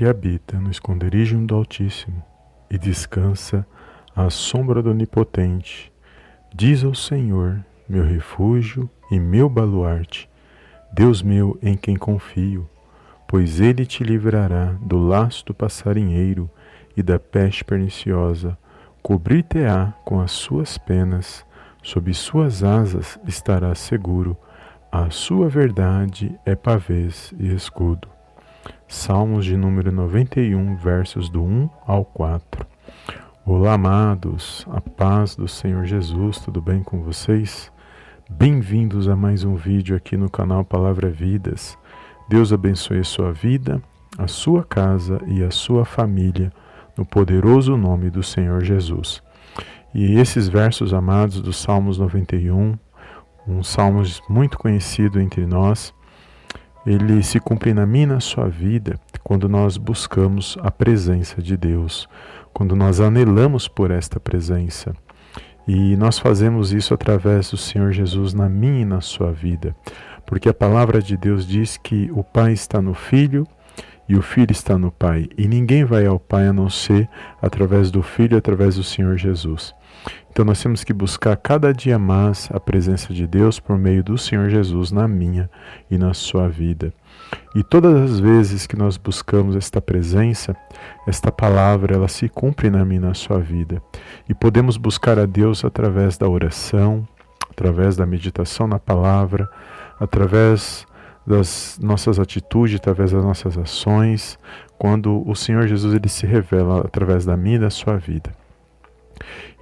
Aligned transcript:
que 0.00 0.06
habita 0.06 0.58
no 0.58 0.70
esconderijo 0.70 1.36
do 1.40 1.54
Altíssimo 1.54 2.24
e 2.70 2.78
descansa 2.78 3.66
à 4.16 4.30
sombra 4.30 4.82
do 4.82 4.92
Onipotente, 4.92 5.92
diz 6.54 6.82
ao 6.82 6.94
Senhor, 6.94 7.62
meu 7.86 8.02
refúgio 8.02 8.88
e 9.10 9.20
meu 9.20 9.46
baluarte, 9.46 10.26
Deus 10.90 11.20
meu 11.20 11.58
em 11.60 11.76
quem 11.76 11.98
confio, 11.98 12.66
pois 13.28 13.60
ele 13.60 13.84
te 13.84 14.02
livrará 14.02 14.74
do 14.80 14.96
laço 14.96 15.44
do 15.44 15.52
passarinheiro 15.52 16.48
e 16.96 17.02
da 17.02 17.18
peste 17.18 17.62
perniciosa, 17.62 18.56
cobrir-te-á 19.02 19.92
com 20.02 20.18
as 20.18 20.30
suas 20.30 20.78
penas, 20.78 21.44
sob 21.82 22.14
suas 22.14 22.64
asas 22.64 23.20
estarás 23.26 23.78
seguro, 23.78 24.34
a 24.90 25.10
sua 25.10 25.50
verdade 25.50 26.34
é 26.46 26.54
pavês 26.54 27.34
e 27.38 27.54
escudo. 27.54 28.08
Salmos 28.90 29.44
de 29.44 29.56
número 29.56 29.92
91, 29.92 30.74
versos 30.74 31.30
do 31.30 31.40
1 31.40 31.70
ao 31.86 32.04
4. 32.04 32.66
Olá, 33.46 33.74
amados, 33.74 34.66
a 34.68 34.80
paz 34.80 35.36
do 35.36 35.46
Senhor 35.46 35.84
Jesus, 35.84 36.40
tudo 36.40 36.60
bem 36.60 36.82
com 36.82 37.00
vocês? 37.00 37.70
Bem-vindos 38.28 39.06
a 39.06 39.14
mais 39.14 39.44
um 39.44 39.54
vídeo 39.54 39.94
aqui 39.94 40.16
no 40.16 40.28
canal 40.28 40.64
Palavra 40.64 41.08
Vidas. 41.08 41.78
Deus 42.28 42.52
abençoe 42.52 42.98
a 42.98 43.04
sua 43.04 43.32
vida, 43.32 43.80
a 44.18 44.26
sua 44.26 44.64
casa 44.64 45.20
e 45.28 45.44
a 45.44 45.52
sua 45.52 45.84
família, 45.84 46.52
no 46.98 47.06
poderoso 47.06 47.76
nome 47.76 48.10
do 48.10 48.24
Senhor 48.24 48.64
Jesus. 48.64 49.22
E 49.94 50.18
esses 50.18 50.48
versos 50.48 50.92
amados 50.92 51.40
do 51.40 51.52
Salmos 51.52 51.96
91, 51.96 52.76
um 53.46 53.62
salmo 53.62 54.02
muito 54.28 54.58
conhecido 54.58 55.20
entre 55.20 55.46
nós, 55.46 55.94
ele 56.86 57.22
se 57.22 57.38
cumpre 57.38 57.74
na 57.74 57.84
minha 57.86 58.06
na 58.06 58.20
sua 58.20 58.48
vida 58.48 58.98
quando 59.22 59.48
nós 59.48 59.76
buscamos 59.76 60.56
a 60.62 60.70
presença 60.70 61.42
de 61.42 61.56
Deus, 61.56 62.08
quando 62.52 62.74
nós 62.74 63.00
anelamos 63.00 63.68
por 63.68 63.90
esta 63.90 64.18
presença. 64.18 64.94
E 65.68 65.96
nós 65.96 66.18
fazemos 66.18 66.72
isso 66.72 66.94
através 66.94 67.50
do 67.50 67.56
Senhor 67.56 67.92
Jesus 67.92 68.34
na 68.34 68.48
minha 68.48 68.80
e 68.80 68.84
na 68.84 69.00
sua 69.00 69.30
vida, 69.30 69.76
porque 70.26 70.48
a 70.48 70.54
palavra 70.54 71.02
de 71.02 71.16
Deus 71.16 71.46
diz 71.46 71.76
que 71.76 72.10
o 72.12 72.24
Pai 72.24 72.52
está 72.52 72.80
no 72.80 72.94
Filho 72.94 73.46
e 74.10 74.16
o 74.16 74.22
Filho 74.22 74.50
está 74.50 74.76
no 74.76 74.90
Pai, 74.90 75.28
e 75.38 75.46
ninguém 75.46 75.84
vai 75.84 76.04
ao 76.04 76.18
Pai 76.18 76.48
a 76.48 76.52
não 76.52 76.68
ser 76.68 77.08
através 77.40 77.92
do 77.92 78.02
Filho, 78.02 78.36
através 78.36 78.74
do 78.74 78.82
Senhor 78.82 79.16
Jesus. 79.16 79.72
Então 80.28 80.44
nós 80.44 80.60
temos 80.60 80.82
que 80.82 80.92
buscar 80.92 81.36
cada 81.36 81.72
dia 81.72 81.96
mais 81.96 82.48
a 82.52 82.58
presença 82.58 83.14
de 83.14 83.24
Deus 83.24 83.60
por 83.60 83.78
meio 83.78 84.02
do 84.02 84.18
Senhor 84.18 84.50
Jesus 84.50 84.90
na 84.90 85.06
minha 85.06 85.48
e 85.88 85.96
na 85.96 86.12
sua 86.12 86.48
vida. 86.48 86.92
E 87.54 87.62
todas 87.62 88.10
as 88.10 88.18
vezes 88.18 88.66
que 88.66 88.76
nós 88.76 88.96
buscamos 88.96 89.54
esta 89.54 89.80
presença, 89.80 90.56
esta 91.06 91.30
palavra, 91.30 91.94
ela 91.94 92.08
se 92.08 92.28
cumpre 92.28 92.68
na 92.68 92.84
minha 92.84 92.98
e 92.98 93.04
na 93.04 93.14
sua 93.14 93.38
vida. 93.38 93.80
E 94.28 94.34
podemos 94.34 94.76
buscar 94.76 95.20
a 95.20 95.24
Deus 95.24 95.64
através 95.64 96.18
da 96.18 96.28
oração, 96.28 97.06
através 97.48 97.94
da 97.94 98.04
meditação 98.04 98.66
na 98.66 98.80
palavra, 98.80 99.48
através 100.00 100.84
das 101.30 101.78
nossas 101.80 102.18
atitudes, 102.18 102.76
através 102.76 103.12
das 103.12 103.24
nossas 103.24 103.56
ações, 103.56 104.36
quando 104.76 105.22
o 105.28 105.34
Senhor 105.36 105.66
Jesus 105.68 105.94
ele 105.94 106.08
se 106.08 106.26
revela 106.26 106.80
através 106.80 107.24
da 107.24 107.36
minha 107.36 107.56
e 107.56 107.60
da 107.60 107.70
sua 107.70 107.96
vida. 107.96 108.34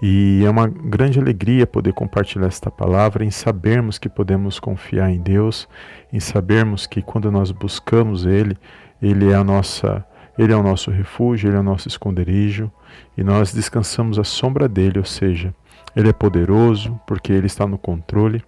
E 0.00 0.42
é 0.46 0.50
uma 0.50 0.66
grande 0.66 1.18
alegria 1.18 1.66
poder 1.66 1.92
compartilhar 1.92 2.46
esta 2.46 2.70
palavra, 2.70 3.24
em 3.24 3.30
sabermos 3.30 3.98
que 3.98 4.08
podemos 4.08 4.58
confiar 4.58 5.10
em 5.10 5.20
Deus, 5.20 5.68
em 6.10 6.20
sabermos 6.20 6.86
que 6.86 7.02
quando 7.02 7.30
nós 7.30 7.50
buscamos 7.50 8.24
Ele, 8.24 8.56
Ele 9.02 9.30
é 9.30 9.34
a 9.34 9.44
nossa, 9.44 10.04
Ele 10.38 10.52
é 10.52 10.56
o 10.56 10.62
nosso 10.62 10.90
refúgio, 10.90 11.50
Ele 11.50 11.56
é 11.56 11.60
o 11.60 11.64
nosso 11.64 11.86
esconderijo, 11.86 12.70
e 13.16 13.22
nós 13.22 13.52
descansamos 13.52 14.18
à 14.18 14.24
sombra 14.24 14.68
dele, 14.68 15.00
ou 15.00 15.04
seja, 15.04 15.52
Ele 15.94 16.08
é 16.08 16.12
poderoso, 16.14 16.98
porque 17.06 17.32
Ele 17.32 17.46
está 17.46 17.66
no 17.66 17.76
controle 17.76 18.42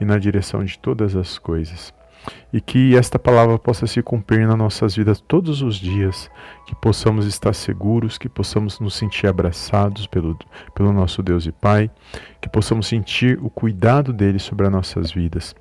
e 0.00 0.04
na 0.04 0.18
direção 0.18 0.64
de 0.64 0.76
todas 0.78 1.14
as 1.14 1.38
coisas 1.38 1.94
e 2.52 2.60
que 2.60 2.96
esta 2.96 3.18
palavra 3.18 3.58
possa 3.58 3.86
se 3.86 4.02
cumprir 4.02 4.46
nas 4.46 4.56
nossas 4.56 4.96
vidas 4.96 5.20
todos 5.20 5.62
os 5.62 5.76
dias, 5.76 6.30
que 6.66 6.74
possamos 6.74 7.26
estar 7.26 7.54
seguros, 7.54 8.18
que 8.18 8.28
possamos 8.28 8.80
nos 8.80 8.94
sentir 8.94 9.26
abraçados 9.26 10.06
pelo, 10.06 10.36
pelo 10.74 10.92
nosso 10.92 11.22
Deus 11.22 11.46
e 11.46 11.52
Pai, 11.52 11.90
que 12.40 12.48
possamos 12.48 12.86
sentir 12.86 13.38
o 13.42 13.50
cuidado 13.50 14.12
dele 14.12 14.38
sobre 14.38 14.66
as 14.66 14.72
nossas 14.72 15.10
vidas. 15.10 15.54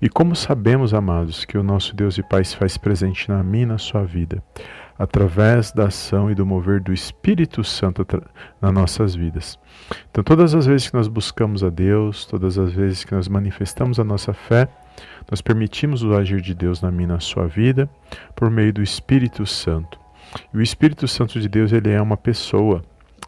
E 0.00 0.08
como 0.08 0.34
sabemos, 0.34 0.94
amados, 0.94 1.44
que 1.44 1.58
o 1.58 1.62
nosso 1.62 1.94
Deus 1.94 2.18
e 2.18 2.22
Pai 2.22 2.44
se 2.44 2.56
faz 2.56 2.76
presente 2.76 3.28
na 3.28 3.42
minha 3.42 3.64
e 3.64 3.66
na 3.66 3.78
sua 3.78 4.04
vida, 4.04 4.42
através 4.98 5.70
da 5.70 5.86
ação 5.86 6.30
e 6.30 6.34
do 6.34 6.44
mover 6.44 6.80
do 6.80 6.92
Espírito 6.92 7.62
Santo 7.62 8.04
nas 8.60 8.72
nossas 8.72 9.14
vidas. 9.14 9.58
Então, 10.10 10.24
todas 10.24 10.54
as 10.54 10.66
vezes 10.66 10.90
que 10.90 10.96
nós 10.96 11.06
buscamos 11.06 11.62
a 11.62 11.70
Deus, 11.70 12.26
todas 12.26 12.58
as 12.58 12.72
vezes 12.72 13.04
que 13.04 13.14
nós 13.14 13.28
manifestamos 13.28 14.00
a 14.00 14.04
nossa 14.04 14.32
fé, 14.32 14.68
nós 15.30 15.40
permitimos 15.40 16.02
o 16.02 16.14
agir 16.14 16.40
de 16.40 16.54
Deus 16.54 16.82
na 16.82 16.90
minha 16.90 17.08
na 17.08 17.20
sua 17.20 17.46
vida 17.46 17.88
por 18.34 18.50
meio 18.50 18.72
do 18.72 18.82
Espírito 18.82 19.46
Santo. 19.46 19.98
E 20.52 20.58
o 20.58 20.62
Espírito 20.62 21.06
Santo 21.06 21.40
de 21.40 21.48
Deus, 21.48 21.72
ele 21.72 21.90
é 21.90 22.02
uma 22.02 22.16
pessoa 22.16 22.82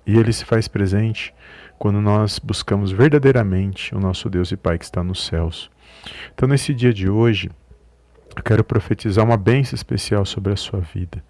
e 0.06 0.18
ele 0.18 0.32
se 0.32 0.44
faz 0.44 0.66
presente 0.66 1.32
quando 1.78 2.00
nós 2.00 2.38
buscamos 2.38 2.90
verdadeiramente 2.90 3.94
o 3.94 4.00
nosso 4.00 4.28
Deus 4.28 4.50
e 4.50 4.56
Pai 4.56 4.76
que 4.76 4.84
está 4.84 5.02
nos 5.02 5.24
céus. 5.24 5.70
Então, 6.34 6.48
nesse 6.48 6.74
dia 6.74 6.92
de 6.92 7.08
hoje, 7.08 7.48
eu 8.36 8.42
quero 8.42 8.64
profetizar 8.64 9.24
uma 9.24 9.36
bênção 9.36 9.74
especial 9.74 10.24
sobre 10.26 10.52
a 10.52 10.56
sua 10.56 10.80
vida. 10.80 11.22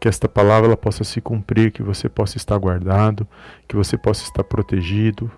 Que 0.00 0.08
esta 0.08 0.28
palavra 0.28 0.68
ela 0.68 0.76
possa 0.76 1.04
se 1.04 1.20
cumprir, 1.20 1.70
que 1.70 1.82
você 1.82 2.08
possa 2.08 2.36
estar 2.36 2.58
guardado, 2.58 3.26
que 3.66 3.76
você 3.76 3.96
possa 3.96 4.24
estar 4.24 4.44
protegido, 4.44 5.30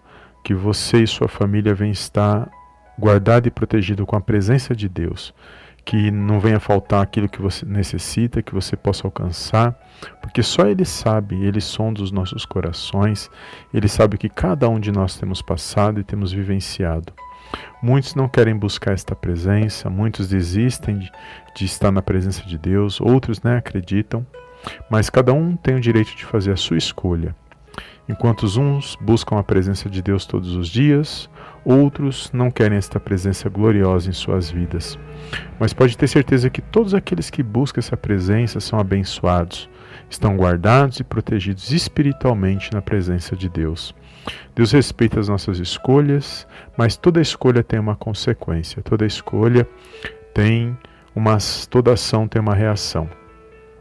que 0.43 0.55
você 0.55 1.03
e 1.03 1.07
sua 1.07 1.29
família 1.29 1.75
venham 1.75 1.93
estar 1.93 2.49
guardado 2.99 3.47
e 3.47 3.51
protegido 3.51 4.07
com 4.07 4.17
a 4.17 4.21
presença 4.21 4.75
de 4.75 4.89
Deus, 4.89 5.35
que 5.85 6.11
não 6.11 6.41
venha 6.41 6.59
faltar 6.59 7.03
aquilo 7.03 7.29
que 7.29 7.41
você 7.41 7.65
necessita, 7.67 8.43
que 8.43 8.55
você 8.55 8.77
possa 8.77 9.07
alcançar, 9.07 9.79
porque 10.21 10.43
só 10.43 10.67
Ele 10.67 10.85
sabe, 10.85 11.37
Ele 11.45 11.61
sonda 11.61 12.03
os 12.03 12.11
nossos 12.11 12.45
corações, 12.45 13.31
Ele 13.73 13.89
sabe 13.89 14.19
que 14.19 14.29
cada 14.29 14.69
um 14.69 14.81
de 14.81 14.91
nós 14.91 15.17
temos 15.17 15.43
passado 15.43 16.01
e 16.01 16.05
temos 16.05 16.33
vivenciado. 16.33 17.13
Muitos 17.83 18.15
não 18.15 18.29
querem 18.29 18.57
buscar 18.57 18.95
esta 18.95 19.15
presença, 19.15 19.89
muitos 19.89 20.29
desistem 20.29 20.99
de, 20.99 21.13
de 21.55 21.65
estar 21.65 21.93
na 21.93 22.03
presença 22.03 22.43
de 22.45 22.59
Deus, 22.59 23.01
outros 23.01 23.43
né, 23.43 23.57
acreditam, 23.57 24.27
mas 24.91 25.11
cada 25.11 25.33
um 25.33 25.57
tem 25.57 25.77
o 25.77 25.81
direito 25.81 26.15
de 26.17 26.25
fazer 26.25 26.53
a 26.53 26.57
sua 26.57 26.77
escolha. 26.77 27.35
Enquanto 28.09 28.47
uns 28.61 28.97
buscam 29.01 29.37
a 29.37 29.43
presença 29.43 29.91
de 29.91 30.01
Deus 30.01 30.25
todos 30.27 30.55
os 30.55 30.69
dias, 30.69 31.29
outros 31.65 32.31
não 32.33 32.53
querem 32.53 32.79
esta 32.79 33.01
presença 33.01 33.49
gloriosa 33.49 34.09
em 34.09 34.13
suas 34.13 34.49
vidas. 34.49 34.97
Mas 35.59 35.73
pode 35.73 35.99
ter 35.99 36.07
certeza 36.07 36.49
que 36.49 36.63
todos 36.63 36.95
aqueles 36.95 37.31
que 37.31 37.43
buscam 37.43 37.81
essa 37.81 37.97
presença 37.97 38.61
são 38.61 38.79
abençoados, 38.79 39.69
estão 40.09 40.37
guardados 40.37 41.01
e 41.01 41.05
protegidos 41.05 41.73
espiritualmente 41.73 42.73
na 42.73 42.81
presença 42.81 43.35
de 43.35 43.49
Deus. 43.49 43.93
Deus 44.55 44.71
respeita 44.71 45.19
as 45.19 45.29
nossas 45.29 45.59
escolhas, 45.59 46.47
mas 46.77 46.97
toda 46.97 47.21
escolha 47.21 47.63
tem 47.65 47.81
uma 47.81 47.97
consequência, 47.97 48.83
toda 48.83 49.05
escolha 49.05 49.69
tem 50.33 50.77
uma 51.15 51.39
toda 51.69 51.93
ação 51.93 52.29
tem 52.29 52.41
uma 52.41 52.55
reação. 52.55 53.09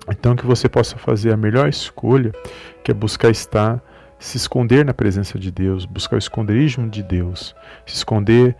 Então 0.10 0.36
que 0.36 0.46
você 0.46 0.70
possa 0.70 0.98
fazer 0.98 1.34
a 1.34 1.38
melhor 1.38 1.68
escolha, 1.68 2.32
que 2.84 2.92
é 2.92 2.94
buscar 2.94 3.30
estar 3.30 3.82
se 4.18 4.38
esconder 4.38 4.86
na 4.86 4.94
presença 4.94 5.38
de 5.38 5.52
Deus, 5.52 5.86
buscar 5.86 6.16
o 6.16 6.20
esconderijo 6.20 6.88
de 6.90 7.04
Deus, 7.04 7.56
se 7.86 7.96
esconder 7.96 8.56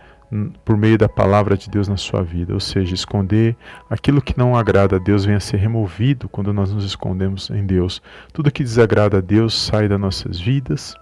por 0.64 0.76
meio 0.76 0.98
da 0.98 1.08
palavra 1.08 1.56
de 1.56 1.70
Deus 1.70 1.88
na 1.88 1.98
sua 1.98 2.22
vida, 2.24 2.54
ou 2.54 2.60
seja, 2.60 2.94
esconder 2.94 3.56
aquilo 3.90 4.22
que 4.22 4.38
não 4.38 4.56
agrada 4.56 4.98
a 4.98 5.00
Deus 5.00 5.24
venha 5.24 5.38
a 5.38 5.42
ser 5.42 5.58
removido 5.58 6.28
quando 6.28 6.52
nós 6.52 6.74
nos 6.74 6.84
escondemos 6.84 7.50
em 7.50 7.66
Deus. 7.66 8.02
Tudo 8.34 8.52
que 8.52 8.64
desagrada 8.64 9.20
a 9.20 9.22
Deus 9.22 9.54
sai 9.54 9.88
das 9.88 10.00
nossas 10.00 10.40
vidas 10.40 10.96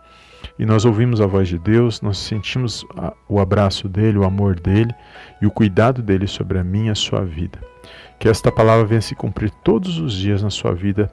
e 0.58 0.66
nós 0.66 0.86
ouvimos 0.86 1.22
a 1.22 1.28
voz 1.28 1.48
de 1.48 1.58
Deus, 1.58 2.02
nós 2.02 2.18
sentimos 2.18 2.86
o 3.28 3.40
abraço 3.40 3.88
dele, 3.88 4.18
o 4.18 4.24
amor 4.24 4.60
dele 4.60 4.94
e 5.42 5.46
o 5.46 5.52
cuidado 5.52 6.02
dele 6.02 6.28
sobre 6.28 6.60
a 6.60 6.64
minha 6.64 6.88
e 6.88 6.92
a 6.92 6.96
sua 6.96 7.24
vida. 7.24 7.60
Que 8.20 8.30
esta 8.30 8.52
palavra 8.52 8.86
venha 8.86 9.02
se 9.02 9.16
cumprir 9.16 9.50
todos 9.64 10.00
os 10.00 10.14
dias 10.14 10.42
na 10.42 10.50
sua 10.50 10.74
vida 10.74 11.12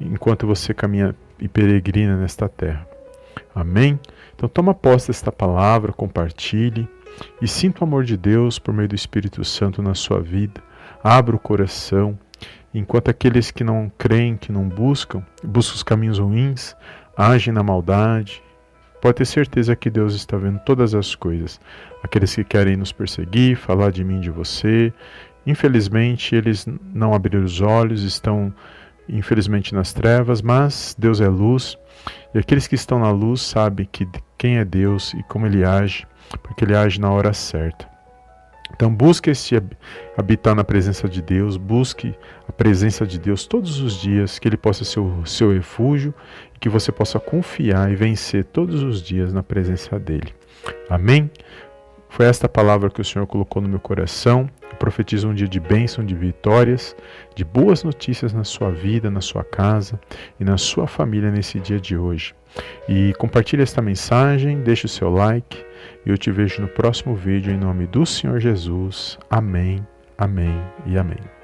enquanto 0.00 0.46
você 0.46 0.74
caminha 0.74 1.14
e 1.38 1.48
peregrina 1.48 2.16
nesta 2.16 2.48
terra. 2.48 2.86
Amém? 3.54 3.98
Então 4.34 4.48
toma 4.48 4.74
posse 4.74 5.08
desta 5.08 5.30
palavra, 5.30 5.92
compartilhe 5.92 6.88
e 7.40 7.48
sinta 7.48 7.80
o 7.80 7.84
amor 7.84 8.04
de 8.04 8.16
Deus 8.16 8.58
por 8.58 8.72
meio 8.72 8.88
do 8.88 8.94
Espírito 8.94 9.44
Santo 9.44 9.82
na 9.82 9.94
sua 9.94 10.20
vida. 10.20 10.62
Abra 11.02 11.36
o 11.36 11.38
coração, 11.38 12.18
enquanto 12.74 13.08
aqueles 13.08 13.50
que 13.50 13.64
não 13.64 13.90
creem, 13.98 14.36
que 14.36 14.52
não 14.52 14.68
buscam, 14.68 15.22
buscam 15.42 15.76
os 15.76 15.82
caminhos 15.82 16.18
ruins, 16.18 16.76
agem 17.16 17.52
na 17.52 17.62
maldade. 17.62 18.42
Pode 19.00 19.16
ter 19.16 19.24
certeza 19.24 19.74
que 19.74 19.88
Deus 19.90 20.14
está 20.14 20.36
vendo 20.36 20.58
todas 20.60 20.94
as 20.94 21.14
coisas. 21.14 21.60
Aqueles 22.02 22.34
que 22.34 22.44
querem 22.44 22.76
nos 22.76 22.92
perseguir, 22.92 23.56
falar 23.56 23.90
de 23.90 24.04
mim, 24.04 24.20
de 24.20 24.30
você, 24.30 24.92
infelizmente 25.46 26.34
eles 26.34 26.66
não 26.92 27.14
abriram 27.14 27.44
os 27.44 27.60
olhos, 27.60 28.02
estão 28.02 28.52
infelizmente 29.08 29.74
nas 29.74 29.92
trevas, 29.92 30.40
mas 30.42 30.94
Deus 30.98 31.20
é 31.20 31.28
luz 31.28 31.76
e 32.34 32.38
aqueles 32.38 32.66
que 32.66 32.76
estão 32.76 33.00
na 33.00 33.10
luz 33.10 33.42
sabem 33.42 33.88
que 33.90 34.06
quem 34.38 34.58
é 34.58 34.64
Deus 34.64 35.12
e 35.14 35.22
como 35.24 35.46
ele 35.46 35.64
age, 35.64 36.06
porque 36.42 36.64
ele 36.64 36.76
age 36.76 37.00
na 37.00 37.10
hora 37.10 37.32
certa. 37.32 37.89
Então 38.74 38.92
busque 38.94 39.30
esse 39.30 39.60
habitar 40.16 40.54
na 40.54 40.64
presença 40.64 41.08
de 41.08 41.20
Deus, 41.20 41.56
busque 41.56 42.14
a 42.48 42.52
presença 42.52 43.06
de 43.06 43.18
Deus 43.18 43.46
todos 43.46 43.80
os 43.80 43.94
dias, 44.00 44.38
que 44.38 44.48
Ele 44.48 44.56
possa 44.56 44.84
ser 44.84 45.00
o 45.00 45.24
seu 45.26 45.52
refúgio, 45.52 46.14
que 46.58 46.68
você 46.68 46.90
possa 46.90 47.18
confiar 47.20 47.90
e 47.90 47.96
vencer 47.96 48.44
todos 48.44 48.82
os 48.82 49.02
dias 49.02 49.32
na 49.32 49.42
presença 49.42 49.98
dEle. 49.98 50.34
Amém? 50.88 51.30
Foi 52.10 52.26
esta 52.26 52.48
palavra 52.48 52.90
que 52.90 53.00
o 53.00 53.04
Senhor 53.04 53.24
colocou 53.26 53.62
no 53.62 53.68
meu 53.68 53.78
coração. 53.78 54.50
Eu 54.62 54.76
profetizo 54.76 55.28
um 55.28 55.34
dia 55.34 55.46
de 55.46 55.60
bênção, 55.60 56.04
de 56.04 56.14
vitórias, 56.14 56.96
de 57.36 57.44
boas 57.44 57.84
notícias 57.84 58.32
na 58.32 58.42
sua 58.42 58.70
vida, 58.70 59.08
na 59.10 59.20
sua 59.20 59.44
casa 59.44 59.98
e 60.38 60.44
na 60.44 60.58
sua 60.58 60.88
família 60.88 61.30
nesse 61.30 61.60
dia 61.60 61.78
de 61.78 61.96
hoje. 61.96 62.34
E 62.88 63.14
compartilhe 63.16 63.62
esta 63.62 63.80
mensagem, 63.80 64.60
deixe 64.60 64.86
o 64.86 64.88
seu 64.88 65.08
like 65.08 65.69
e 66.04 66.10
eu 66.10 66.18
te 66.18 66.30
vejo 66.30 66.62
no 66.62 66.68
próximo 66.68 67.14
vídeo 67.14 67.52
em 67.52 67.58
nome 67.58 67.86
do 67.86 68.04
Senhor 68.04 68.38
Jesus. 68.40 69.18
Amém, 69.28 69.86
amém 70.18 70.60
e 70.86 70.98
amém. 70.98 71.39